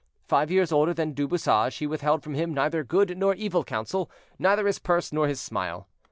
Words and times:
Five 0.27 0.49
years 0.49 0.71
older 0.71 0.95
than 0.95 1.13
Du 1.13 1.27
Bouchage, 1.27 1.75
he 1.77 1.85
withheld 1.85 2.23
from 2.23 2.33
him 2.33 2.55
neither 2.55 2.83
good 2.83 3.15
nor 3.15 3.35
evil 3.35 3.63
counsel, 3.63 4.09
neither 4.39 4.65
his 4.65 4.79
purse 4.79 5.13
nor 5.13 5.27
his 5.27 5.39
smile. 5.39 5.89